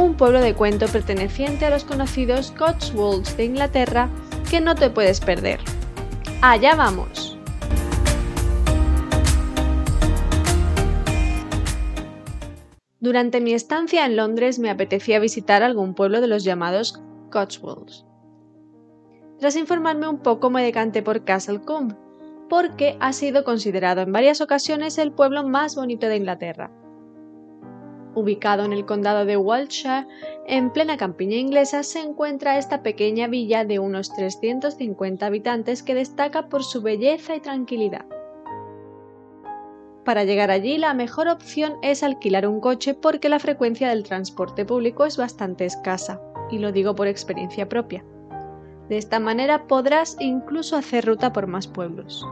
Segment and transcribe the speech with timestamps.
[0.00, 4.08] un pueblo de cuento perteneciente a los conocidos Cotswolds de Inglaterra
[4.50, 5.60] que no te puedes perder.
[6.40, 7.36] ¡Allá vamos!
[12.98, 18.06] Durante mi estancia en Londres me apetecía visitar algún pueblo de los llamados Cotswolds.
[19.38, 21.96] Tras informarme un poco me decanté por Castle Combe,
[22.48, 26.70] porque ha sido considerado en varias ocasiones el pueblo más bonito de Inglaterra.
[28.20, 30.06] Ubicado en el condado de Wiltshire,
[30.46, 36.50] en plena campiña inglesa, se encuentra esta pequeña villa de unos 350 habitantes que destaca
[36.50, 38.04] por su belleza y tranquilidad.
[40.04, 44.66] Para llegar allí la mejor opción es alquilar un coche porque la frecuencia del transporte
[44.66, 48.04] público es bastante escasa, y lo digo por experiencia propia.
[48.90, 52.22] De esta manera podrás incluso hacer ruta por más pueblos.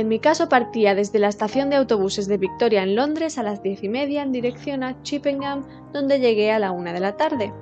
[0.00, 3.62] En mi caso partía desde la estación de autobuses de Victoria en Londres a las
[3.62, 7.52] diez y media en dirección a Chippenham, donde llegué a la una de la tarde.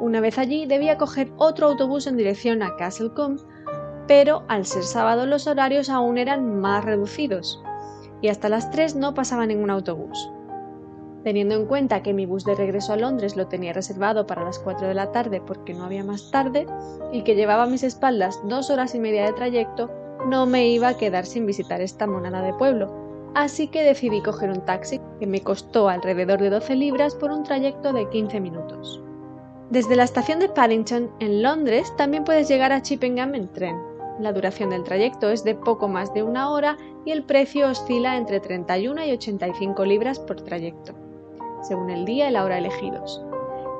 [0.00, 3.40] Una vez allí debía coger otro autobús en dirección a Castlecombe,
[4.08, 7.62] pero al ser sábado los horarios aún eran más reducidos,
[8.20, 10.28] y hasta las 3 no pasaba ningún autobús.
[11.22, 14.58] Teniendo en cuenta que mi bus de regreso a Londres lo tenía reservado para las
[14.58, 16.66] 4 de la tarde porque no había más tarde,
[17.12, 19.88] y que llevaba a mis espaldas dos horas y media de trayecto,
[20.26, 22.92] no me iba a quedar sin visitar esta monada de pueblo,
[23.34, 27.42] así que decidí coger un taxi que me costó alrededor de 12 libras por un
[27.42, 29.02] trayecto de 15 minutos.
[29.70, 33.76] Desde la estación de Paddington, en Londres, también puedes llegar a Chippenham en tren.
[34.20, 38.16] La duración del trayecto es de poco más de una hora y el precio oscila
[38.16, 40.92] entre 31 y 85 libras por trayecto,
[41.62, 43.24] según el día y la hora elegidos.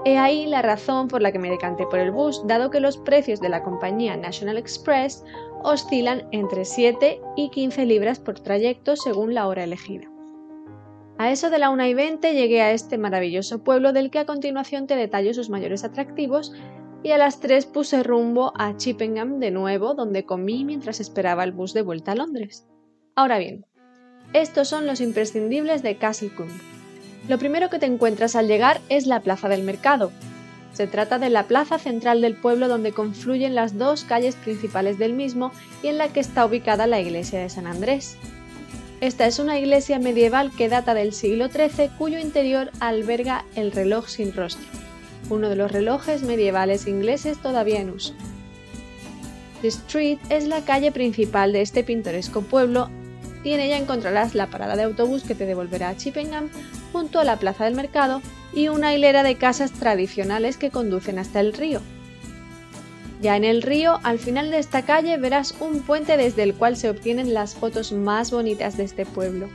[0.06, 2.98] He ahí la razón por la que me decanté por el bus, dado que los
[2.98, 5.24] precios de la compañía National Express
[5.64, 10.08] oscilan entre 7 y 15 libras por trayecto según la hora elegida.
[11.18, 14.26] A eso de la 1 y 20 llegué a este maravilloso pueblo del que a
[14.26, 16.52] continuación te detallo sus mayores atractivos
[17.02, 21.52] y a las 3 puse rumbo a Chippenham de nuevo donde comí mientras esperaba el
[21.52, 22.66] bus de vuelta a Londres.
[23.16, 23.66] Ahora bien,
[24.32, 26.54] estos son los imprescindibles de Castlecombe
[27.28, 30.12] lo primero que te encuentras al llegar es la Plaza del Mercado.
[30.74, 35.12] Se trata de la plaza central del pueblo donde confluyen las dos calles principales del
[35.12, 35.52] mismo
[35.82, 38.16] y en la que está ubicada la iglesia de San Andrés.
[39.00, 44.08] Esta es una iglesia medieval que data del siglo XIII cuyo interior alberga el reloj
[44.08, 44.66] sin rostro,
[45.30, 48.14] uno de los relojes medievales ingleses todavía en uso.
[49.62, 52.90] The Street es la calle principal de este pintoresco pueblo
[53.44, 56.48] y en ella encontrarás la parada de autobús que te devolverá a Chippenham
[56.92, 58.22] junto a la plaza del mercado
[58.54, 61.80] y una hilera de casas tradicionales que conducen hasta el río.
[63.20, 66.76] Ya en el río, al final de esta calle verás un puente desde el cual
[66.76, 69.48] se obtienen las fotos más bonitas de este pueblo,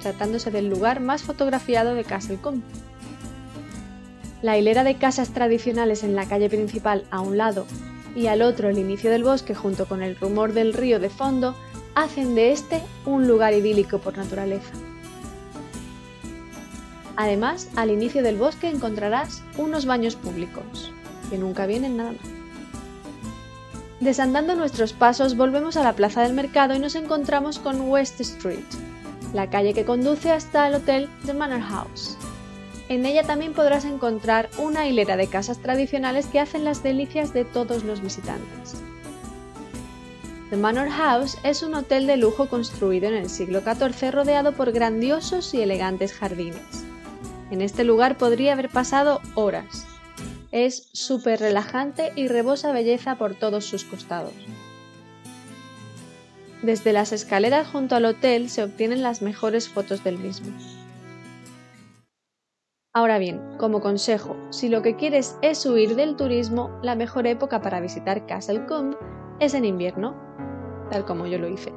[0.00, 2.64] tratándose del lugar más fotografiado de Castlecombe.
[4.42, 7.66] La hilera de casas tradicionales en la calle principal a un lado
[8.14, 11.56] y al otro el inicio del bosque junto con el rumor del río de fondo
[11.94, 14.72] hacen de este un lugar idílico por naturaleza.
[17.16, 20.92] Además, al inicio del bosque encontrarás unos baños públicos,
[21.30, 22.20] que nunca vienen nada más.
[24.00, 28.64] Desandando nuestros pasos, volvemos a la plaza del mercado y nos encontramos con West Street,
[29.32, 32.18] la calle que conduce hasta el hotel The Manor House.
[32.88, 37.44] En ella también podrás encontrar una hilera de casas tradicionales que hacen las delicias de
[37.44, 38.76] todos los visitantes.
[40.54, 44.70] The Manor House es un hotel de lujo construido en el siglo XIV rodeado por
[44.70, 46.84] grandiosos y elegantes jardines.
[47.50, 49.84] En este lugar podría haber pasado horas.
[50.52, 54.32] Es súper relajante y rebosa belleza por todos sus costados.
[56.62, 60.56] Desde las escaleras junto al hotel se obtienen las mejores fotos del mismo.
[62.92, 67.60] Ahora bien, como consejo, si lo que quieres es huir del turismo, la mejor época
[67.60, 68.96] para visitar Castle Combe
[69.40, 70.14] es en invierno,
[70.90, 71.72] tal como yo lo hice.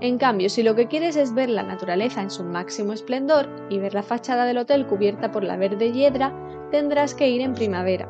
[0.00, 3.78] En cambio, si lo que quieres es ver la naturaleza en su máximo esplendor y
[3.78, 6.34] ver la fachada del hotel cubierta por la verde hiedra,
[6.70, 8.08] tendrás que ir en primavera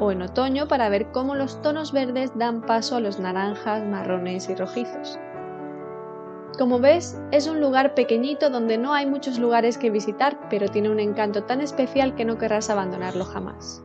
[0.00, 4.48] o en otoño para ver cómo los tonos verdes dan paso a los naranjas, marrones
[4.48, 5.18] y rojizos.
[6.58, 10.90] Como ves, es un lugar pequeñito donde no hay muchos lugares que visitar, pero tiene
[10.90, 13.84] un encanto tan especial que no querrás abandonarlo jamás.